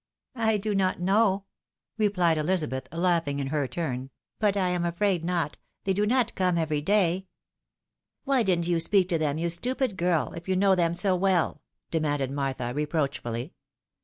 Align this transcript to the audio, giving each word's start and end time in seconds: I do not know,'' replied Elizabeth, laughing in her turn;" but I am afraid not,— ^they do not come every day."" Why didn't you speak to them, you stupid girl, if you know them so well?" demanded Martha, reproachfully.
I 0.33 0.57
do 0.57 0.73
not 0.73 0.99
know,'' 0.99 1.45
replied 1.95 2.39
Elizabeth, 2.39 2.87
laughing 2.91 3.37
in 3.37 3.45
her 3.49 3.67
turn;" 3.67 4.09
but 4.39 4.57
I 4.57 4.69
am 4.69 4.83
afraid 4.83 5.23
not,— 5.23 5.57
^they 5.85 5.93
do 5.93 6.07
not 6.07 6.33
come 6.33 6.57
every 6.57 6.81
day."" 6.81 7.27
Why 8.25 8.41
didn't 8.41 8.67
you 8.67 8.79
speak 8.79 9.09
to 9.09 9.19
them, 9.19 9.37
you 9.37 9.51
stupid 9.51 9.97
girl, 9.97 10.33
if 10.33 10.49
you 10.49 10.55
know 10.55 10.73
them 10.73 10.95
so 10.95 11.15
well?" 11.15 11.61
demanded 11.91 12.31
Martha, 12.31 12.73
reproachfully. 12.73 13.53